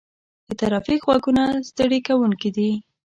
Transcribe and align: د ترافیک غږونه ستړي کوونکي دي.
د 0.47 0.49
ترافیک 0.61 1.01
غږونه 1.09 1.43
ستړي 1.69 1.99
کوونکي 2.07 2.49
دي. 2.55 2.71